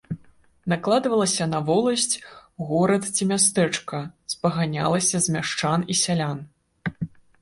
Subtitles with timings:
[0.71, 2.15] Накладвалася на воласць,
[2.69, 4.01] горад ці мястэчка,
[4.35, 6.39] спаганялася з мяшчан і сялян.